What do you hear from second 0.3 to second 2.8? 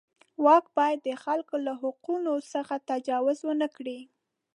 واک باید د خلکو له حقونو څخه